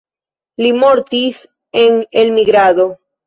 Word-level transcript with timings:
Li 0.65 0.71
mortis 0.83 1.43
en 1.83 2.01
elmigrado. 2.25 2.89